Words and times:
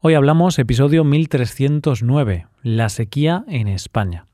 Hoy 0.00 0.14
hablamos 0.14 0.60
episodio 0.60 1.02
1309, 1.02 2.46
la 2.62 2.88
sequía 2.88 3.44
en 3.48 3.66
España. 3.66 4.26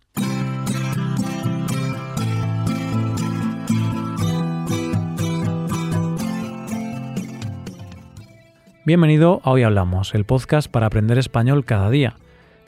Bienvenido 8.85 9.41
a 9.43 9.53
Hoy 9.53 9.63
Hablamos, 9.63 10.15
el 10.15 10.27
podcast 10.27 10.71
para 10.71 10.85
aprender 10.85 11.17
español 11.17 11.65
cada 11.65 11.89
día. 11.89 12.19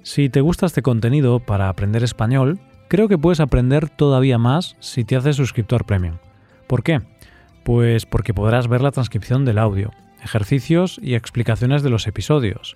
Si 0.02 0.30
te 0.30 0.40
gusta 0.40 0.64
este 0.64 0.80
contenido 0.80 1.40
para 1.40 1.68
aprender 1.68 2.02
español, 2.02 2.60
creo 2.88 3.08
que 3.08 3.18
puedes 3.18 3.40
aprender 3.40 3.90
todavía 3.90 4.38
más 4.38 4.74
si 4.80 5.04
te 5.04 5.16
haces 5.16 5.36
suscriptor 5.36 5.84
premium. 5.84 6.16
¿Por 6.66 6.82
qué? 6.82 7.02
Pues 7.62 8.06
porque 8.06 8.32
podrás 8.32 8.68
ver 8.68 8.80
la 8.80 8.90
transcripción 8.92 9.44
del 9.44 9.58
audio, 9.58 9.90
ejercicios 10.22 10.98
y 11.02 11.14
explicaciones 11.14 11.82
de 11.82 11.90
los 11.90 12.06
episodios. 12.06 12.74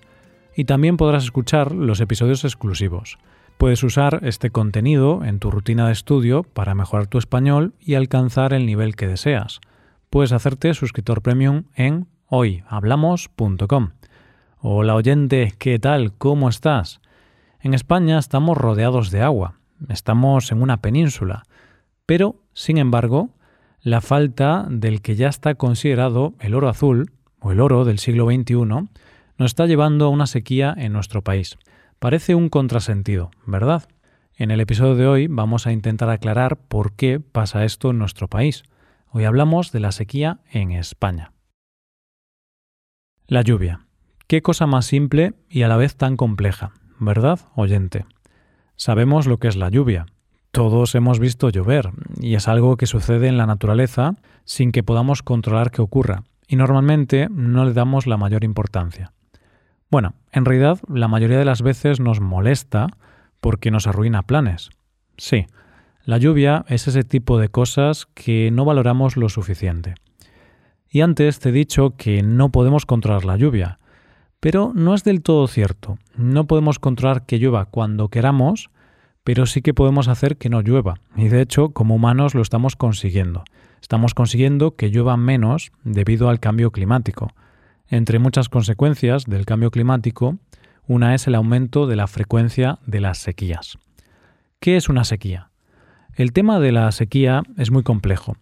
Y 0.55 0.65
también 0.65 0.97
podrás 0.97 1.23
escuchar 1.23 1.71
los 1.71 2.01
episodios 2.01 2.43
exclusivos. 2.43 3.17
Puedes 3.57 3.83
usar 3.83 4.19
este 4.23 4.49
contenido 4.49 5.23
en 5.23 5.39
tu 5.39 5.51
rutina 5.51 5.87
de 5.87 5.93
estudio 5.93 6.43
para 6.43 6.75
mejorar 6.75 7.07
tu 7.07 7.17
español 7.17 7.73
y 7.79 7.95
alcanzar 7.95 8.53
el 8.53 8.65
nivel 8.65 8.95
que 8.95 9.07
deseas. 9.07 9.61
Puedes 10.09 10.31
hacerte 10.31 10.73
suscriptor 10.73 11.21
premium 11.21 11.63
en 11.75 12.07
hoyhablamos.com. 12.27 13.91
Hola 14.59 14.95
oyente, 14.95 15.53
¿qué 15.57 15.79
tal? 15.79 16.13
¿Cómo 16.17 16.49
estás? 16.49 17.01
En 17.59 17.73
España 17.73 18.17
estamos 18.17 18.57
rodeados 18.57 19.11
de 19.11 19.21
agua, 19.21 19.59
estamos 19.89 20.51
en 20.51 20.61
una 20.61 20.77
península, 20.77 21.43
pero, 22.05 22.41
sin 22.53 22.77
embargo, 22.77 23.29
la 23.81 24.01
falta 24.01 24.65
del 24.69 25.01
que 25.01 25.15
ya 25.15 25.29
está 25.29 25.55
considerado 25.55 26.33
el 26.39 26.55
oro 26.55 26.69
azul, 26.69 27.11
o 27.39 27.51
el 27.51 27.59
oro 27.59 27.85
del 27.85 27.99
siglo 27.99 28.25
XXI, 28.25 28.89
nos 29.41 29.49
está 29.49 29.65
llevando 29.65 30.05
a 30.05 30.09
una 30.09 30.27
sequía 30.27 30.71
en 30.77 30.93
nuestro 30.93 31.23
país. 31.23 31.57
Parece 31.97 32.35
un 32.35 32.47
contrasentido, 32.47 33.31
¿verdad? 33.47 33.89
En 34.35 34.51
el 34.51 34.59
episodio 34.59 34.93
de 34.93 35.07
hoy 35.07 35.25
vamos 35.25 35.65
a 35.65 35.71
intentar 35.71 36.11
aclarar 36.11 36.57
por 36.57 36.93
qué 36.93 37.19
pasa 37.19 37.65
esto 37.65 37.89
en 37.89 37.97
nuestro 37.97 38.27
país. 38.27 38.61
Hoy 39.09 39.23
hablamos 39.23 39.71
de 39.71 39.79
la 39.79 39.91
sequía 39.91 40.41
en 40.51 40.71
España. 40.71 41.33
La 43.25 43.41
lluvia. 43.41 43.87
Qué 44.27 44.43
cosa 44.43 44.67
más 44.67 44.85
simple 44.85 45.33
y 45.49 45.63
a 45.63 45.67
la 45.67 45.77
vez 45.77 45.95
tan 45.95 46.17
compleja, 46.17 46.73
¿verdad, 46.99 47.39
oyente? 47.55 48.05
Sabemos 48.75 49.25
lo 49.25 49.39
que 49.39 49.47
es 49.47 49.55
la 49.55 49.69
lluvia. 49.69 50.05
Todos 50.51 50.93
hemos 50.93 51.17
visto 51.17 51.49
llover, 51.49 51.89
y 52.19 52.35
es 52.35 52.47
algo 52.47 52.77
que 52.77 52.85
sucede 52.85 53.27
en 53.27 53.39
la 53.39 53.47
naturaleza 53.47 54.17
sin 54.45 54.71
que 54.71 54.83
podamos 54.83 55.23
controlar 55.23 55.71
que 55.71 55.81
ocurra, 55.81 56.25
y 56.47 56.57
normalmente 56.57 57.27
no 57.31 57.65
le 57.65 57.73
damos 57.73 58.05
la 58.05 58.17
mayor 58.17 58.43
importancia. 58.43 59.13
Bueno, 59.91 60.13
en 60.31 60.45
realidad 60.45 60.79
la 60.87 61.09
mayoría 61.09 61.37
de 61.37 61.45
las 61.45 61.61
veces 61.61 61.99
nos 61.99 62.21
molesta 62.21 62.87
porque 63.41 63.71
nos 63.71 63.87
arruina 63.87 64.23
planes. 64.23 64.69
Sí, 65.17 65.47
la 66.05 66.17
lluvia 66.17 66.63
es 66.69 66.87
ese 66.87 67.03
tipo 67.03 67.37
de 67.37 67.49
cosas 67.49 68.07
que 68.13 68.49
no 68.51 68.63
valoramos 68.63 69.17
lo 69.17 69.27
suficiente. 69.27 69.95
Y 70.89 71.01
antes 71.01 71.39
te 71.39 71.49
he 71.49 71.51
dicho 71.51 71.95
que 71.97 72.23
no 72.23 72.51
podemos 72.51 72.85
controlar 72.85 73.25
la 73.25 73.35
lluvia, 73.35 73.79
pero 74.39 74.71
no 74.73 74.95
es 74.95 75.03
del 75.03 75.21
todo 75.21 75.47
cierto. 75.47 75.97
No 76.15 76.47
podemos 76.47 76.79
controlar 76.79 77.25
que 77.25 77.37
llueva 77.37 77.65
cuando 77.65 78.07
queramos, 78.07 78.69
pero 79.25 79.45
sí 79.45 79.61
que 79.61 79.73
podemos 79.73 80.07
hacer 80.07 80.37
que 80.37 80.49
no 80.49 80.61
llueva. 80.61 80.95
Y 81.17 81.27
de 81.27 81.41
hecho, 81.41 81.69
como 81.69 81.95
humanos 81.95 82.33
lo 82.33 82.41
estamos 82.41 82.77
consiguiendo. 82.77 83.43
Estamos 83.81 84.13
consiguiendo 84.13 84.75
que 84.75 84.89
llueva 84.89 85.17
menos 85.17 85.71
debido 85.83 86.29
al 86.29 86.39
cambio 86.39 86.71
climático. 86.71 87.33
Entre 87.91 88.17
muchas 88.17 88.49
consecuencias 88.49 89.25
del 89.25 89.45
cambio 89.45 89.69
climático, 89.69 90.39
una 90.87 91.13
es 91.13 91.27
el 91.27 91.35
aumento 91.35 91.85
de 91.85 91.95
la 91.95 92.07
frecuencia 92.07 92.79
de 92.87 93.01
las 93.01 93.19
sequías. 93.19 93.77
¿Qué 94.59 94.77
es 94.77 94.89
una 94.89 95.03
sequía? 95.03 95.51
El 96.15 96.33
tema 96.33 96.59
de 96.59 96.71
la 96.71 96.91
sequía 96.91 97.43
es 97.57 97.69
muy 97.69 97.83
complejo 97.83 98.35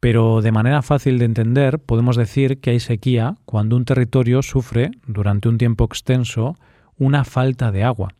pero 0.00 0.42
de 0.42 0.52
manera 0.52 0.82
fácil 0.82 1.18
de 1.18 1.24
entender 1.24 1.78
podemos 1.80 2.16
decir 2.16 2.60
que 2.60 2.70
hay 2.70 2.80
sequía 2.80 3.36
cuando 3.44 3.76
un 3.76 3.84
territorio 3.84 4.42
sufre 4.42 4.92
durante 5.06 5.48
un 5.48 5.58
tiempo 5.58 5.84
extenso 5.84 6.56
una 6.98 7.24
falta 7.24 7.72
de 7.72 7.84
agua, 7.84 8.14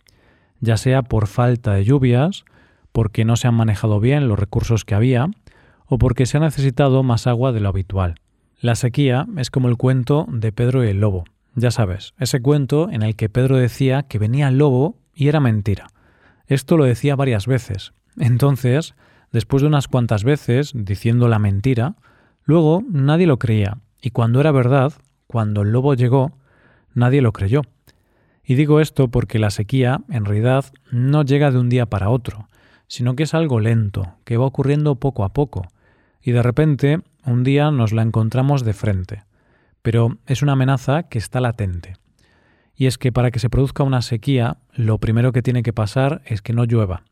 ya 0.60 0.77
sea 0.77 1.03
por 1.03 1.27
falta 1.27 1.75
de 1.75 1.84
lluvias, 1.84 2.44
porque 2.93 3.25
no 3.25 3.37
se 3.37 3.47
han 3.47 3.54
manejado 3.54 4.00
bien 4.00 4.28
los 4.28 4.38
recursos 4.38 4.84
que 4.84 4.94
había, 4.94 5.28
o 5.87 5.99
porque 5.99 6.27
se 6.27 6.37
ha 6.37 6.41
necesitado 6.41 7.03
más 7.03 7.27
agua 7.27 7.53
de 7.53 7.60
lo 7.60 7.69
habitual. 7.69 8.16
La 8.61 8.75
sequía 8.75 9.29
es 9.37 9.53
como 9.53 9.69
el 9.69 9.77
cuento 9.77 10.27
de 10.29 10.51
Pedro 10.51 10.85
y 10.85 10.89
el 10.89 10.99
lobo. 10.99 11.23
Ya 11.55 11.71
sabes, 11.71 12.15
ese 12.19 12.43
cuento 12.43 12.91
en 12.91 13.03
el 13.03 13.15
que 13.15 13.29
Pedro 13.29 13.57
decía 13.57 14.03
que 14.03 14.19
venía 14.19 14.49
el 14.49 14.59
lobo 14.59 14.97
y 15.15 15.29
era 15.29 15.39
mentira. 15.39 15.87
Esto 16.49 16.77
lo 16.77 16.85
decía 16.85 17.15
varias 17.15 17.47
veces. 17.47 17.93
Entonces, 18.19 18.97
después 19.31 19.63
de 19.63 19.69
unas 19.69 19.87
cuantas 19.87 20.25
veces 20.25 20.73
diciendo 20.75 21.29
la 21.29 21.39
mentira, 21.39 21.95
luego 22.43 22.83
nadie 22.91 23.29
lo 23.29 23.39
creía, 23.39 23.79
y 24.03 24.11
cuando 24.11 24.41
era 24.41 24.51
verdad, 24.51 24.93
cuando 25.29 25.63
el 25.63 25.71
lobo 25.71 25.95
llegó, 25.95 26.33
nadie 26.95 27.23
lo 27.23 27.33
creyó. 27.33 27.63
Y 28.43 28.57
digo 28.57 28.81
esto 28.81 29.07
porque 29.07 29.39
la 29.39 29.51
sequía, 29.51 30.01
en 30.09 30.25
realidad, 30.25 30.65
no 30.91 31.23
llega 31.23 31.53
de 31.53 31.59
un 31.59 31.69
día 31.69 31.87
para 31.87 32.11
otro, 32.11 32.49
sino 32.89 33.15
que 33.15 33.23
es 33.23 33.35
algo 33.35 33.61
lento, 33.61 34.15
que 34.25 34.37
va 34.37 34.47
ocurriendo 34.47 34.97
poco 34.97 35.23
a 35.23 35.33
poco, 35.33 35.69
y 36.21 36.33
de 36.33 36.43
repente 36.43 37.01
un 37.28 37.44
día 37.44 37.71
nos 37.71 37.93
la 37.93 38.03
encontramos 38.03 38.65
de 38.65 38.72
frente. 38.72 39.25
Pero 39.83 40.19
es 40.27 40.43
una 40.43 40.53
amenaza 40.53 41.05
que 41.05 41.19
está 41.19 41.41
latente. 41.41 41.94
Y 42.75 42.87
es 42.87 42.99
que 42.99 43.12
para 43.12 43.31
que 43.31 43.39
se 43.39 43.50
produzca 43.50 43.83
una 43.83 44.03
sequía, 44.03 44.59
lo 44.72 44.99
primero 44.99 45.33
que 45.33 45.43
tiene 45.43 45.62
que 45.62 45.72
pasar 45.72 46.22
es 46.25 46.43
que 46.43 46.53
no 46.53 46.65
llueva, 46.65 47.03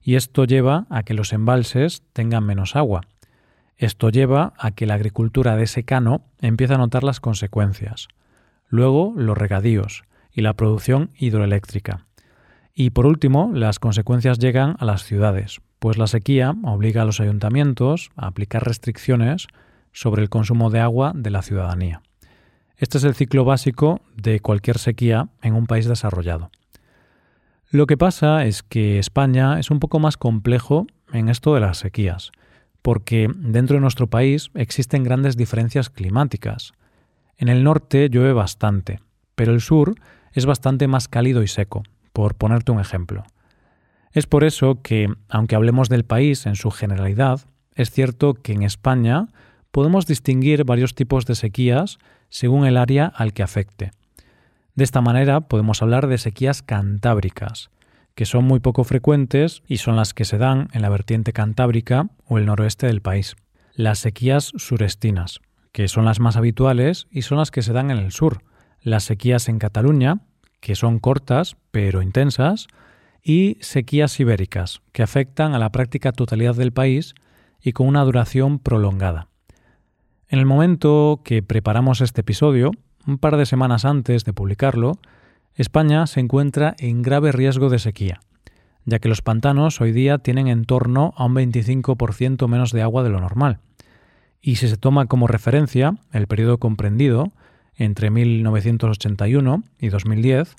y 0.00 0.14
esto 0.14 0.44
lleva 0.44 0.86
a 0.90 1.02
que 1.02 1.14
los 1.14 1.32
embalses 1.32 2.02
tengan 2.12 2.44
menos 2.44 2.76
agua. 2.76 3.02
Esto 3.76 4.10
lleva 4.10 4.54
a 4.58 4.70
que 4.70 4.86
la 4.86 4.94
agricultura 4.94 5.56
de 5.56 5.66
secano 5.66 6.24
empiece 6.40 6.74
a 6.74 6.78
notar 6.78 7.04
las 7.04 7.20
consecuencias. 7.20 8.08
Luego 8.68 9.12
los 9.16 9.36
regadíos 9.36 10.04
y 10.32 10.42
la 10.42 10.54
producción 10.54 11.10
hidroeléctrica. 11.18 12.06
Y 12.74 12.90
por 12.90 13.06
último, 13.06 13.50
las 13.52 13.78
consecuencias 13.78 14.38
llegan 14.38 14.76
a 14.78 14.84
las 14.84 15.04
ciudades, 15.04 15.60
pues 15.78 15.98
la 15.98 16.06
sequía 16.06 16.54
obliga 16.64 17.02
a 17.02 17.04
los 17.04 17.20
ayuntamientos 17.20 18.10
a 18.16 18.26
aplicar 18.26 18.64
restricciones 18.64 19.46
sobre 19.92 20.22
el 20.22 20.28
consumo 20.28 20.70
de 20.70 20.80
agua 20.80 21.12
de 21.14 21.30
la 21.30 21.42
ciudadanía. 21.42 22.02
Este 22.76 22.98
es 22.98 23.04
el 23.04 23.14
ciclo 23.14 23.44
básico 23.44 24.00
de 24.16 24.40
cualquier 24.40 24.78
sequía 24.78 25.28
en 25.42 25.54
un 25.54 25.66
país 25.66 25.86
desarrollado. 25.86 26.50
Lo 27.70 27.86
que 27.86 27.96
pasa 27.96 28.44
es 28.44 28.62
que 28.62 28.98
España 28.98 29.58
es 29.58 29.70
un 29.70 29.80
poco 29.80 29.98
más 29.98 30.16
complejo 30.16 30.86
en 31.12 31.28
esto 31.28 31.54
de 31.54 31.60
las 31.60 31.78
sequías, 31.78 32.30
porque 32.82 33.28
dentro 33.36 33.74
de 33.74 33.80
nuestro 33.80 34.06
país 34.06 34.50
existen 34.54 35.04
grandes 35.04 35.36
diferencias 35.36 35.90
climáticas. 35.90 36.72
En 37.36 37.48
el 37.48 37.64
norte 37.64 38.08
llueve 38.08 38.32
bastante, 38.32 39.00
pero 39.34 39.52
el 39.52 39.60
sur 39.60 39.94
es 40.32 40.46
bastante 40.46 40.88
más 40.88 41.08
cálido 41.08 41.42
y 41.42 41.48
seco, 41.48 41.82
por 42.12 42.36
ponerte 42.36 42.72
un 42.72 42.80
ejemplo. 42.80 43.24
Es 44.12 44.26
por 44.26 44.44
eso 44.44 44.80
que, 44.82 45.08
aunque 45.28 45.56
hablemos 45.56 45.88
del 45.88 46.04
país 46.04 46.46
en 46.46 46.56
su 46.56 46.70
generalidad, 46.70 47.40
es 47.74 47.90
cierto 47.90 48.34
que 48.34 48.52
en 48.52 48.62
España 48.62 49.28
podemos 49.70 50.06
distinguir 50.06 50.64
varios 50.64 50.94
tipos 50.94 51.26
de 51.26 51.34
sequías 51.34 51.98
según 52.28 52.66
el 52.66 52.76
área 52.76 53.06
al 53.06 53.32
que 53.32 53.42
afecte. 53.42 53.92
De 54.74 54.84
esta 54.84 55.00
manera 55.00 55.42
podemos 55.42 55.82
hablar 55.82 56.06
de 56.06 56.18
sequías 56.18 56.62
cantábricas, 56.62 57.70
que 58.14 58.26
son 58.26 58.44
muy 58.44 58.60
poco 58.60 58.84
frecuentes 58.84 59.62
y 59.66 59.78
son 59.78 59.96
las 59.96 60.14
que 60.14 60.24
se 60.24 60.38
dan 60.38 60.68
en 60.72 60.82
la 60.82 60.88
vertiente 60.88 61.32
cantábrica 61.32 62.10
o 62.26 62.38
el 62.38 62.46
noroeste 62.46 62.86
del 62.86 63.00
país. 63.00 63.36
Las 63.74 64.00
sequías 64.00 64.52
surestinas, 64.56 65.40
que 65.72 65.86
son 65.86 66.04
las 66.04 66.18
más 66.18 66.36
habituales 66.36 67.06
y 67.10 67.22
son 67.22 67.38
las 67.38 67.50
que 67.50 67.62
se 67.62 67.72
dan 67.72 67.90
en 67.90 67.98
el 67.98 68.10
sur. 68.10 68.42
Las 68.80 69.04
sequías 69.04 69.48
en 69.48 69.58
Cataluña, 69.58 70.20
que 70.60 70.74
son 70.74 70.98
cortas 70.98 71.56
pero 71.70 72.02
intensas, 72.02 72.66
y 73.28 73.58
sequías 73.60 74.18
ibéricas, 74.20 74.80
que 74.92 75.02
afectan 75.02 75.52
a 75.54 75.58
la 75.58 75.70
práctica 75.70 76.12
totalidad 76.12 76.54
del 76.54 76.72
país 76.72 77.14
y 77.60 77.72
con 77.72 77.86
una 77.86 78.02
duración 78.02 78.58
prolongada. 78.58 79.28
En 80.28 80.38
el 80.38 80.46
momento 80.46 81.20
que 81.24 81.42
preparamos 81.42 82.00
este 82.00 82.22
episodio, 82.22 82.70
un 83.06 83.18
par 83.18 83.36
de 83.36 83.44
semanas 83.44 83.84
antes 83.84 84.24
de 84.24 84.32
publicarlo, 84.32 84.98
España 85.54 86.06
se 86.06 86.20
encuentra 86.20 86.74
en 86.78 87.02
grave 87.02 87.32
riesgo 87.32 87.68
de 87.68 87.78
sequía, 87.78 88.20
ya 88.86 88.98
que 88.98 89.10
los 89.10 89.20
pantanos 89.20 89.82
hoy 89.82 89.92
día 89.92 90.16
tienen 90.16 90.48
en 90.48 90.64
torno 90.64 91.12
a 91.18 91.26
un 91.26 91.34
25% 91.34 92.48
menos 92.48 92.72
de 92.72 92.80
agua 92.80 93.02
de 93.02 93.10
lo 93.10 93.20
normal. 93.20 93.58
Y 94.40 94.56
si 94.56 94.68
se 94.68 94.78
toma 94.78 95.04
como 95.04 95.26
referencia 95.26 95.96
el 96.12 96.28
periodo 96.28 96.56
comprendido 96.56 97.30
entre 97.76 98.08
1981 98.08 99.64
y 99.78 99.88
2010, 99.88 100.56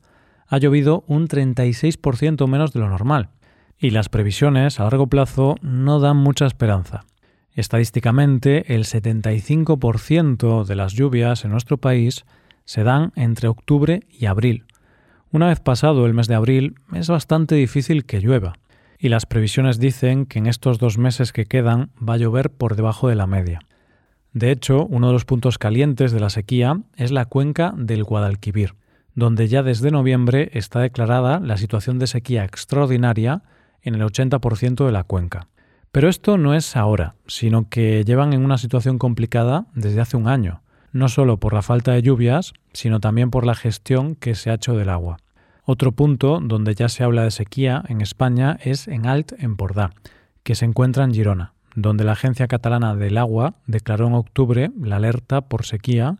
ha 0.49 0.57
llovido 0.57 1.03
un 1.07 1.27
36% 1.27 2.47
menos 2.47 2.73
de 2.73 2.79
lo 2.79 2.89
normal, 2.89 3.29
y 3.77 3.91
las 3.91 4.09
previsiones 4.09 4.79
a 4.79 4.83
largo 4.83 5.07
plazo 5.07 5.55
no 5.61 5.99
dan 5.99 6.17
mucha 6.17 6.47
esperanza. 6.47 7.05
Estadísticamente, 7.53 8.75
el 8.75 8.85
75% 8.85 10.65
de 10.65 10.75
las 10.75 10.93
lluvias 10.93 11.45
en 11.45 11.51
nuestro 11.51 11.77
país 11.77 12.25
Se 12.65 12.83
dan 12.83 13.11
entre 13.15 13.47
octubre 13.47 14.01
y 14.11 14.27
abril. 14.27 14.65
Una 15.31 15.47
vez 15.47 15.59
pasado 15.59 16.05
el 16.05 16.13
mes 16.13 16.27
de 16.27 16.35
abril 16.35 16.75
es 16.93 17.07
bastante 17.07 17.55
difícil 17.55 18.05
que 18.05 18.19
llueva, 18.19 18.53
y 18.99 19.09
las 19.09 19.25
previsiones 19.25 19.79
dicen 19.79 20.25
que 20.25 20.39
en 20.39 20.45
estos 20.45 20.77
dos 20.77 20.97
meses 20.97 21.31
que 21.31 21.45
quedan 21.45 21.89
va 21.97 22.15
a 22.15 22.17
llover 22.17 22.51
por 22.51 22.75
debajo 22.75 23.07
de 23.07 23.15
la 23.15 23.27
media. 23.27 23.59
De 24.33 24.51
hecho, 24.51 24.85
uno 24.85 25.07
de 25.07 25.13
los 25.13 25.25
puntos 25.25 25.57
calientes 25.57 26.11
de 26.11 26.19
la 26.19 26.29
sequía 26.29 26.81
es 26.95 27.11
la 27.11 27.25
cuenca 27.25 27.73
del 27.75 28.03
Guadalquivir, 28.03 28.75
donde 29.19 29.47
ya 29.47 29.63
desde 29.63 29.91
noviembre 29.91 30.49
está 30.53 30.79
declarada 30.79 31.39
la 31.39 31.57
situación 31.57 31.99
de 31.99 32.07
sequía 32.07 32.45
extraordinaria 32.45 33.43
en 33.81 33.95
el 33.95 34.01
80% 34.01 34.85
de 34.85 34.91
la 34.91 35.03
cuenca. 35.03 35.47
Pero 35.91 36.07
esto 36.07 36.37
no 36.37 36.53
es 36.53 36.75
ahora, 36.75 37.15
sino 37.27 37.67
que 37.67 38.03
llevan 38.05 38.33
en 38.33 38.45
una 38.45 38.57
situación 38.57 38.97
complicada 38.97 39.65
desde 39.73 40.01
hace 40.01 40.17
un 40.17 40.27
año, 40.27 40.61
no 40.91 41.09
solo 41.09 41.37
por 41.37 41.53
la 41.53 41.61
falta 41.61 41.91
de 41.91 42.01
lluvias, 42.01 42.53
sino 42.73 42.99
también 42.99 43.29
por 43.29 43.45
la 43.45 43.55
gestión 43.55 44.15
que 44.15 44.35
se 44.35 44.51
ha 44.51 44.55
hecho 44.55 44.75
del 44.75 44.89
agua. 44.89 45.17
Otro 45.65 45.91
punto 45.91 46.39
donde 46.41 46.73
ya 46.73 46.89
se 46.89 47.03
habla 47.03 47.23
de 47.23 47.31
sequía 47.31 47.83
en 47.89 48.01
España 48.01 48.57
es 48.63 48.87
en 48.87 49.05
Alt 49.05 49.33
Empordà, 49.37 49.91
que 50.43 50.55
se 50.55 50.65
encuentra 50.65 51.03
en 51.03 51.13
Girona, 51.13 51.53
donde 51.75 52.05
la 52.05 52.13
Agencia 52.13 52.47
Catalana 52.47 52.95
del 52.95 53.17
Agua 53.17 53.55
declaró 53.67 54.07
en 54.07 54.13
octubre 54.13 54.71
la 54.79 54.95
alerta 54.95 55.41
por 55.41 55.65
sequía 55.65 56.17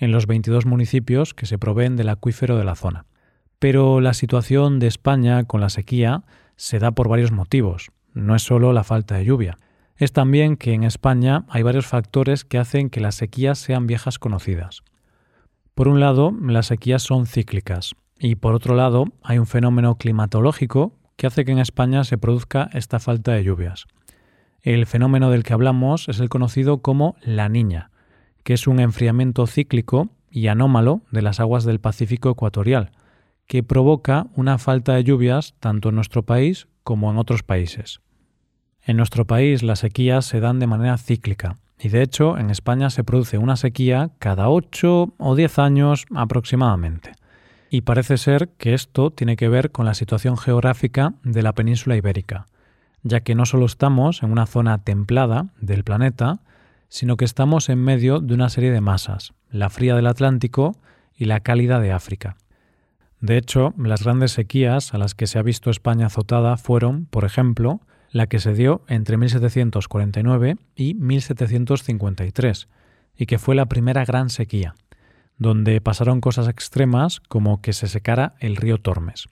en 0.00 0.10
los 0.10 0.26
22 0.26 0.66
municipios 0.66 1.34
que 1.34 1.46
se 1.46 1.58
proveen 1.58 1.96
del 1.96 2.08
acuífero 2.08 2.56
de 2.56 2.64
la 2.64 2.74
zona. 2.74 3.04
Pero 3.58 4.00
la 4.00 4.14
situación 4.14 4.78
de 4.78 4.86
España 4.86 5.44
con 5.44 5.60
la 5.60 5.68
sequía 5.68 6.24
se 6.56 6.78
da 6.78 6.90
por 6.90 7.08
varios 7.08 7.30
motivos. 7.30 7.90
No 8.14 8.34
es 8.34 8.42
solo 8.42 8.72
la 8.72 8.82
falta 8.82 9.16
de 9.16 9.26
lluvia. 9.26 9.58
Es 9.96 10.12
también 10.12 10.56
que 10.56 10.72
en 10.72 10.82
España 10.82 11.44
hay 11.48 11.62
varios 11.62 11.86
factores 11.86 12.44
que 12.44 12.58
hacen 12.58 12.88
que 12.88 13.00
las 13.00 13.14
sequías 13.14 13.58
sean 13.58 13.86
viejas 13.86 14.18
conocidas. 14.18 14.82
Por 15.74 15.88
un 15.88 16.00
lado, 16.00 16.32
las 16.42 16.66
sequías 16.66 17.02
son 17.02 17.26
cíclicas, 17.26 17.94
y 18.18 18.36
por 18.36 18.54
otro 18.54 18.74
lado, 18.74 19.04
hay 19.22 19.38
un 19.38 19.46
fenómeno 19.46 19.96
climatológico 19.96 20.94
que 21.16 21.26
hace 21.26 21.44
que 21.44 21.52
en 21.52 21.58
España 21.58 22.04
se 22.04 22.18
produzca 22.18 22.70
esta 22.72 22.98
falta 22.98 23.32
de 23.32 23.44
lluvias. 23.44 23.86
El 24.62 24.86
fenómeno 24.86 25.30
del 25.30 25.42
que 25.42 25.52
hablamos 25.52 26.08
es 26.08 26.18
el 26.20 26.30
conocido 26.30 26.82
como 26.82 27.16
la 27.22 27.48
niña, 27.48 27.89
que 28.42 28.54
es 28.54 28.66
un 28.66 28.80
enfriamiento 28.80 29.46
cíclico 29.46 30.10
y 30.30 30.48
anómalo 30.48 31.02
de 31.10 31.22
las 31.22 31.40
aguas 31.40 31.64
del 31.64 31.80
Pacífico 31.80 32.30
ecuatorial, 32.30 32.92
que 33.46 33.62
provoca 33.62 34.28
una 34.34 34.58
falta 34.58 34.94
de 34.94 35.04
lluvias 35.04 35.54
tanto 35.58 35.88
en 35.88 35.96
nuestro 35.96 36.22
país 36.22 36.68
como 36.82 37.10
en 37.10 37.18
otros 37.18 37.42
países. 37.42 38.00
En 38.82 38.96
nuestro 38.96 39.26
país 39.26 39.62
las 39.62 39.80
sequías 39.80 40.24
se 40.24 40.40
dan 40.40 40.58
de 40.58 40.66
manera 40.66 40.96
cíclica, 40.98 41.56
y 41.78 41.88
de 41.88 42.02
hecho 42.02 42.38
en 42.38 42.50
España 42.50 42.90
se 42.90 43.04
produce 43.04 43.38
una 43.38 43.56
sequía 43.56 44.10
cada 44.18 44.48
8 44.48 45.14
o 45.18 45.34
10 45.34 45.58
años 45.58 46.06
aproximadamente. 46.14 47.12
Y 47.70 47.82
parece 47.82 48.18
ser 48.18 48.50
que 48.58 48.74
esto 48.74 49.10
tiene 49.10 49.36
que 49.36 49.48
ver 49.48 49.70
con 49.70 49.86
la 49.86 49.94
situación 49.94 50.36
geográfica 50.36 51.14
de 51.22 51.42
la 51.42 51.52
península 51.52 51.96
ibérica, 51.96 52.46
ya 53.02 53.20
que 53.20 53.34
no 53.34 53.46
solo 53.46 53.66
estamos 53.66 54.22
en 54.22 54.32
una 54.32 54.46
zona 54.46 54.78
templada 54.82 55.46
del 55.60 55.84
planeta, 55.84 56.40
sino 56.90 57.16
que 57.16 57.24
estamos 57.24 57.70
en 57.70 57.78
medio 57.78 58.20
de 58.20 58.34
una 58.34 58.50
serie 58.50 58.70
de 58.70 58.82
masas, 58.82 59.32
la 59.50 59.70
fría 59.70 59.96
del 59.96 60.06
Atlántico 60.06 60.76
y 61.16 61.24
la 61.24 61.40
cálida 61.40 61.80
de 61.80 61.92
África. 61.92 62.36
De 63.20 63.38
hecho, 63.38 63.72
las 63.78 64.04
grandes 64.04 64.32
sequías 64.32 64.92
a 64.92 64.98
las 64.98 65.14
que 65.14 65.26
se 65.26 65.38
ha 65.38 65.42
visto 65.42 65.70
España 65.70 66.06
azotada 66.06 66.58
fueron, 66.58 67.06
por 67.06 67.24
ejemplo, 67.24 67.80
la 68.10 68.26
que 68.26 68.40
se 68.40 68.52
dio 68.52 68.82
entre 68.88 69.16
1749 69.16 70.56
y 70.76 70.92
1753, 70.92 72.68
y 73.16 73.24
que 73.24 73.38
fue 73.38 73.54
la 73.54 73.64
primera 73.64 74.04
gran 74.04 74.28
sequía 74.28 74.74
donde 75.40 75.80
pasaron 75.80 76.20
cosas 76.20 76.48
extremas 76.48 77.18
como 77.18 77.62
que 77.62 77.72
se 77.72 77.88
secara 77.88 78.34
el 78.40 78.56
río 78.56 78.76
Tormes. 78.76 79.26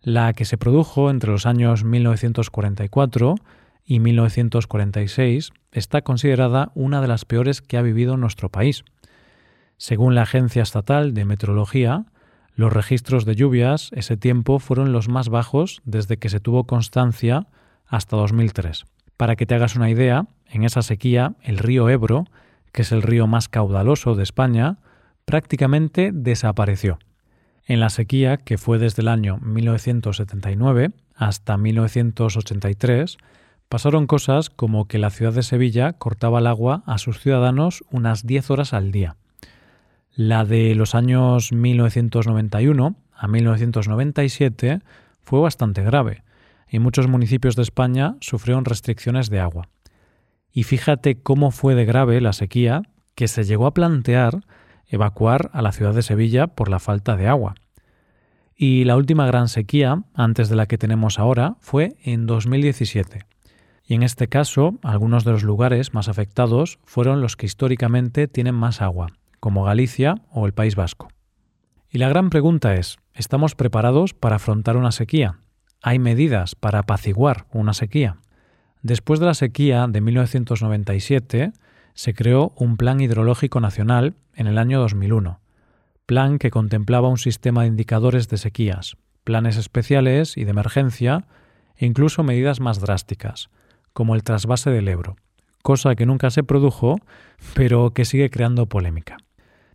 La 0.00 0.32
que 0.32 0.44
se 0.44 0.56
produjo 0.56 1.10
entre 1.10 1.32
los 1.32 1.44
años 1.44 1.82
1944 1.82 3.34
y 3.88 4.00
1946 4.00 5.50
está 5.72 6.02
considerada 6.02 6.70
una 6.74 7.00
de 7.00 7.08
las 7.08 7.24
peores 7.24 7.62
que 7.62 7.78
ha 7.78 7.82
vivido 7.82 8.18
nuestro 8.18 8.50
país. 8.50 8.84
Según 9.78 10.14
la 10.14 10.22
Agencia 10.22 10.62
Estatal 10.62 11.14
de 11.14 11.24
Meteorología, 11.24 12.04
los 12.54 12.70
registros 12.70 13.24
de 13.24 13.34
lluvias 13.34 13.88
ese 13.94 14.18
tiempo 14.18 14.58
fueron 14.58 14.92
los 14.92 15.08
más 15.08 15.30
bajos 15.30 15.80
desde 15.86 16.18
que 16.18 16.28
se 16.28 16.38
tuvo 16.38 16.64
constancia 16.64 17.46
hasta 17.86 18.18
2003. 18.18 18.84
Para 19.16 19.36
que 19.36 19.46
te 19.46 19.54
hagas 19.54 19.74
una 19.74 19.88
idea, 19.88 20.26
en 20.50 20.64
esa 20.64 20.82
sequía 20.82 21.32
el 21.42 21.56
río 21.56 21.88
Ebro, 21.88 22.26
que 22.72 22.82
es 22.82 22.92
el 22.92 23.00
río 23.00 23.26
más 23.26 23.48
caudaloso 23.48 24.14
de 24.14 24.22
España, 24.22 24.76
prácticamente 25.24 26.10
desapareció. 26.12 26.98
En 27.64 27.80
la 27.80 27.88
sequía, 27.88 28.36
que 28.36 28.58
fue 28.58 28.78
desde 28.78 29.00
el 29.00 29.08
año 29.08 29.38
1979 29.38 30.90
hasta 31.14 31.56
1983, 31.56 33.16
pasaron 33.68 34.06
cosas 34.06 34.50
como 34.50 34.88
que 34.88 34.98
la 34.98 35.10
ciudad 35.10 35.32
de 35.32 35.42
Sevilla 35.42 35.92
cortaba 35.92 36.38
el 36.38 36.46
agua 36.46 36.82
a 36.86 36.98
sus 36.98 37.20
ciudadanos 37.20 37.84
unas 37.90 38.26
10 38.26 38.50
horas 38.50 38.72
al 38.72 38.92
día. 38.92 39.16
La 40.14 40.44
de 40.44 40.74
los 40.74 40.94
años 40.94 41.52
1991 41.52 42.96
a 43.12 43.28
1997 43.28 44.80
fue 45.22 45.40
bastante 45.40 45.82
grave 45.82 46.22
y 46.70 46.78
muchos 46.78 47.08
municipios 47.08 47.56
de 47.56 47.62
España 47.62 48.16
sufrieron 48.20 48.64
restricciones 48.64 49.30
de 49.30 49.40
agua. 49.40 49.68
Y 50.52 50.64
fíjate 50.64 51.20
cómo 51.22 51.50
fue 51.50 51.74
de 51.74 51.84
grave 51.84 52.20
la 52.20 52.32
sequía 52.32 52.82
que 53.14 53.28
se 53.28 53.44
llegó 53.44 53.66
a 53.66 53.74
plantear 53.74 54.40
evacuar 54.88 55.50
a 55.52 55.62
la 55.62 55.72
ciudad 55.72 55.94
de 55.94 56.02
Sevilla 56.02 56.46
por 56.46 56.68
la 56.68 56.78
falta 56.78 57.16
de 57.16 57.28
agua. 57.28 57.54
Y 58.56 58.84
la 58.84 58.96
última 58.96 59.26
gran 59.26 59.48
sequía, 59.48 60.02
antes 60.14 60.48
de 60.48 60.56
la 60.56 60.66
que 60.66 60.78
tenemos 60.78 61.18
ahora, 61.18 61.56
fue 61.60 61.96
en 62.02 62.26
2017. 62.26 63.26
Y 63.90 63.94
en 63.94 64.02
este 64.02 64.28
caso, 64.28 64.74
algunos 64.82 65.24
de 65.24 65.32
los 65.32 65.42
lugares 65.42 65.94
más 65.94 66.08
afectados 66.08 66.78
fueron 66.84 67.22
los 67.22 67.36
que 67.36 67.46
históricamente 67.46 68.28
tienen 68.28 68.54
más 68.54 68.82
agua, 68.82 69.06
como 69.40 69.64
Galicia 69.64 70.16
o 70.30 70.44
el 70.44 70.52
País 70.52 70.76
Vasco. 70.76 71.08
Y 71.88 71.96
la 71.96 72.10
gran 72.10 72.28
pregunta 72.28 72.74
es, 72.74 72.98
¿estamos 73.14 73.54
preparados 73.54 74.12
para 74.12 74.36
afrontar 74.36 74.76
una 74.76 74.92
sequía? 74.92 75.38
¿Hay 75.82 75.98
medidas 75.98 76.54
para 76.54 76.80
apaciguar 76.80 77.46
una 77.50 77.72
sequía? 77.72 78.18
Después 78.82 79.20
de 79.20 79.26
la 79.26 79.32
sequía 79.32 79.86
de 79.88 80.02
1997, 80.02 81.52
se 81.94 82.14
creó 82.14 82.52
un 82.56 82.76
Plan 82.76 83.00
Hidrológico 83.00 83.58
Nacional 83.58 84.16
en 84.34 84.48
el 84.48 84.58
año 84.58 84.80
2001, 84.80 85.40
plan 86.04 86.38
que 86.38 86.50
contemplaba 86.50 87.08
un 87.08 87.16
sistema 87.16 87.62
de 87.62 87.68
indicadores 87.68 88.28
de 88.28 88.36
sequías, 88.36 88.98
planes 89.24 89.56
especiales 89.56 90.36
y 90.36 90.44
de 90.44 90.50
emergencia 90.50 91.24
e 91.74 91.86
incluso 91.86 92.22
medidas 92.22 92.60
más 92.60 92.80
drásticas, 92.80 93.48
como 93.98 94.14
el 94.14 94.22
trasvase 94.22 94.70
del 94.70 94.86
Ebro, 94.86 95.16
cosa 95.64 95.96
que 95.96 96.06
nunca 96.06 96.30
se 96.30 96.44
produjo, 96.44 97.00
pero 97.54 97.90
que 97.90 98.04
sigue 98.04 98.30
creando 98.30 98.66
polémica. 98.66 99.16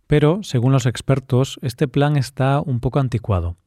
Pero, 0.06 0.42
según 0.42 0.72
los 0.72 0.86
expertos, 0.86 1.58
este 1.60 1.88
plan 1.88 2.16
está 2.16 2.62
un 2.62 2.80
poco 2.80 3.00
anticuado 3.00 3.58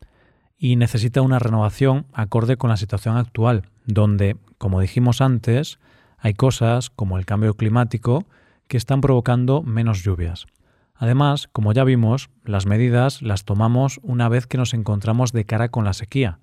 y 0.57 0.75
necesita 0.75 1.21
una 1.21 1.37
renovación 1.37 2.07
acorde 2.11 2.57
con 2.57 2.71
la 2.71 2.77
situación 2.77 3.17
actual, 3.17 3.69
donde, 3.85 4.35
como 4.57 4.81
dijimos 4.81 5.21
antes, 5.21 5.77
hay 6.17 6.33
cosas 6.33 6.89
como 6.89 7.19
el 7.19 7.27
cambio 7.27 7.53
climático 7.53 8.25
que 8.67 8.77
están 8.77 8.99
provocando 8.99 9.61
menos 9.61 10.03
lluvias. 10.03 10.47
Además, 10.95 11.47
como 11.51 11.71
ya 11.71 11.83
vimos, 11.83 12.31
las 12.43 12.65
medidas 12.65 13.21
las 13.21 13.45
tomamos 13.45 13.99
una 14.01 14.27
vez 14.27 14.47
que 14.47 14.57
nos 14.57 14.73
encontramos 14.73 15.33
de 15.33 15.45
cara 15.45 15.69
con 15.69 15.85
la 15.85 15.93
sequía, 15.93 16.39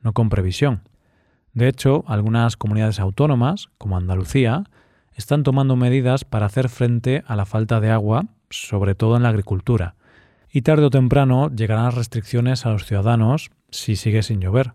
no 0.00 0.14
con 0.14 0.30
previsión. 0.30 0.80
De 1.58 1.66
hecho, 1.66 2.04
algunas 2.06 2.56
comunidades 2.56 3.00
autónomas, 3.00 3.68
como 3.78 3.96
Andalucía, 3.96 4.62
están 5.16 5.42
tomando 5.42 5.74
medidas 5.74 6.24
para 6.24 6.46
hacer 6.46 6.68
frente 6.68 7.24
a 7.26 7.34
la 7.34 7.46
falta 7.46 7.80
de 7.80 7.90
agua, 7.90 8.26
sobre 8.48 8.94
todo 8.94 9.16
en 9.16 9.24
la 9.24 9.30
agricultura, 9.30 9.96
y 10.52 10.62
tarde 10.62 10.84
o 10.84 10.90
temprano 10.90 11.50
llegarán 11.50 11.86
las 11.86 11.96
restricciones 11.96 12.64
a 12.64 12.70
los 12.70 12.84
ciudadanos 12.84 13.50
si 13.70 13.96
sigue 13.96 14.22
sin 14.22 14.40
llover. 14.40 14.74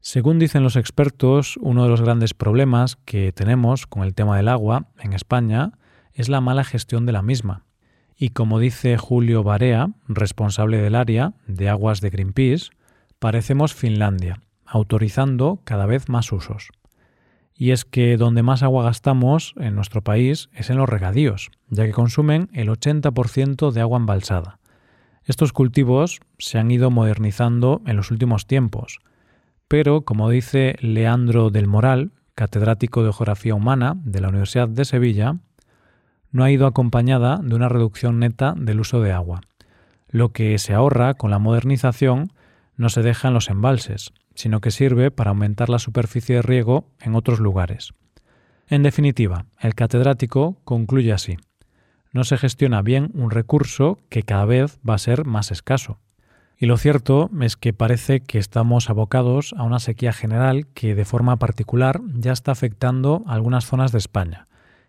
Según 0.00 0.40
dicen 0.40 0.64
los 0.64 0.74
expertos, 0.74 1.58
uno 1.60 1.84
de 1.84 1.90
los 1.90 2.00
grandes 2.00 2.34
problemas 2.34 2.96
que 3.04 3.30
tenemos 3.30 3.86
con 3.86 4.02
el 4.02 4.14
tema 4.14 4.36
del 4.36 4.48
agua 4.48 4.88
en 4.98 5.12
España 5.12 5.78
es 6.12 6.28
la 6.28 6.40
mala 6.40 6.64
gestión 6.64 7.06
de 7.06 7.12
la 7.12 7.22
misma. 7.22 7.66
Y 8.16 8.30
como 8.30 8.58
dice 8.58 8.98
Julio 8.98 9.44
Barea, 9.44 9.90
responsable 10.08 10.78
del 10.78 10.96
área 10.96 11.34
de 11.46 11.68
aguas 11.68 12.00
de 12.00 12.10
Greenpeace, 12.10 12.70
parecemos 13.20 13.74
Finlandia, 13.74 14.40
autorizando 14.66 15.60
cada 15.64 15.86
vez 15.86 16.08
más 16.08 16.32
usos. 16.32 16.70
Y 17.56 17.70
es 17.70 17.84
que 17.84 18.16
donde 18.16 18.42
más 18.42 18.62
agua 18.62 18.84
gastamos 18.84 19.54
en 19.56 19.74
nuestro 19.74 20.02
país 20.02 20.48
es 20.52 20.70
en 20.70 20.76
los 20.76 20.88
regadíos, 20.88 21.50
ya 21.68 21.84
que 21.84 21.92
consumen 21.92 22.48
el 22.52 22.68
80% 22.68 23.70
de 23.70 23.80
agua 23.80 23.98
embalsada. 23.98 24.58
Estos 25.24 25.52
cultivos 25.52 26.20
se 26.38 26.58
han 26.58 26.70
ido 26.70 26.90
modernizando 26.90 27.80
en 27.86 27.96
los 27.96 28.10
últimos 28.10 28.46
tiempos, 28.46 28.98
pero 29.68 30.02
como 30.02 30.28
dice 30.28 30.76
Leandro 30.80 31.50
del 31.50 31.66
Moral, 31.66 32.12
catedrático 32.34 33.04
de 33.04 33.12
Geografía 33.12 33.54
Humana 33.54 33.94
de 34.04 34.20
la 34.20 34.28
Universidad 34.28 34.68
de 34.68 34.84
Sevilla, 34.84 35.36
no 36.30 36.44
ha 36.44 36.50
ido 36.50 36.66
acompañada 36.66 37.38
de 37.42 37.54
una 37.54 37.68
reducción 37.68 38.18
neta 38.18 38.54
del 38.56 38.80
uso 38.80 39.00
de 39.00 39.12
agua, 39.12 39.40
Lo 40.08 40.30
que 40.30 40.58
se 40.58 40.74
ahorra 40.74 41.14
con 41.14 41.30
la 41.30 41.38
modernización 41.38 42.32
no 42.76 42.88
se 42.88 43.02
deja 43.02 43.28
en 43.28 43.34
los 43.34 43.48
embalses, 43.48 44.12
sino 44.34 44.60
que 44.60 44.70
sirve 44.70 45.10
para 45.10 45.30
aumentar 45.30 45.68
la 45.68 45.78
superficie 45.78 46.36
de 46.36 46.42
riego 46.42 46.88
en 47.00 47.14
otros 47.14 47.40
lugares. 47.40 47.92
En 48.68 48.82
definitiva, 48.82 49.46
el 49.60 49.74
catedrático 49.74 50.58
concluye 50.64 51.12
así. 51.12 51.36
No 52.12 52.24
se 52.24 52.38
gestiona 52.38 52.82
bien 52.82 53.10
un 53.14 53.30
recurso 53.30 53.98
que 54.08 54.22
cada 54.22 54.44
vez 54.44 54.78
va 54.88 54.94
a 54.94 54.98
ser 54.98 55.24
más 55.24 55.50
escaso. 55.50 55.98
Y 56.56 56.66
lo 56.66 56.76
cierto 56.76 57.30
es 57.40 57.56
que 57.56 57.72
parece 57.72 58.20
que 58.20 58.38
estamos 58.38 58.88
abocados 58.88 59.54
a 59.58 59.64
una 59.64 59.80
sequía 59.80 60.12
general 60.12 60.68
que 60.68 60.94
de 60.94 61.04
forma 61.04 61.36
particular 61.36 62.00
ya 62.14 62.32
está 62.32 62.52
afectando 62.52 63.24
a 63.26 63.34
algunas 63.34 63.66
zonas 63.66 63.90
de 63.92 63.98
España 63.98 64.46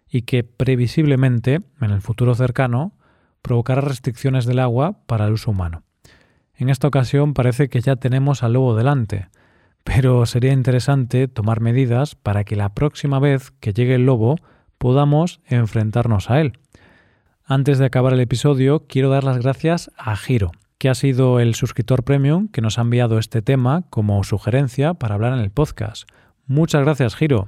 y 0.07 0.21
que 0.21 0.43
previsiblemente, 0.43 1.61
en 1.81 1.91
el 1.91 2.01
futuro 2.01 2.35
cercano, 2.35 2.93
provocará 3.41 3.81
restricciones 3.81 4.45
del 4.45 4.59
agua 4.59 4.99
para 5.07 5.25
el 5.25 5.33
uso 5.33 5.51
humano. 5.51 5.83
En 6.57 6.69
esta 6.69 6.87
ocasión 6.87 7.33
parece 7.33 7.69
que 7.69 7.81
ya 7.81 7.95
tenemos 7.95 8.43
al 8.43 8.53
lobo 8.53 8.75
delante, 8.75 9.27
pero 9.83 10.25
sería 10.25 10.53
interesante 10.53 11.27
tomar 11.27 11.59
medidas 11.59 12.15
para 12.15 12.43
que 12.43 12.55
la 12.55 12.73
próxima 12.73 13.19
vez 13.19 13.51
que 13.59 13.73
llegue 13.73 13.95
el 13.95 14.05
lobo 14.05 14.37
podamos 14.77 15.41
enfrentarnos 15.45 16.29
a 16.29 16.41
él. 16.41 16.53
Antes 17.45 17.77
de 17.77 17.85
acabar 17.85 18.13
el 18.13 18.19
episodio, 18.19 18.85
quiero 18.87 19.09
dar 19.09 19.23
las 19.23 19.37
gracias 19.37 19.91
a 19.97 20.15
Giro, 20.15 20.51
que 20.77 20.89
ha 20.89 20.95
sido 20.95 21.39
el 21.39 21.55
suscriptor 21.55 22.03
premium 22.03 22.47
que 22.47 22.61
nos 22.61 22.79
ha 22.79 22.81
enviado 22.81 23.19
este 23.19 23.41
tema 23.41 23.83
como 23.89 24.23
sugerencia 24.23 24.95
para 24.95 25.15
hablar 25.15 25.33
en 25.33 25.39
el 25.39 25.51
podcast. 25.51 26.09
Muchas 26.47 26.83
gracias, 26.83 27.15
Giro. 27.15 27.47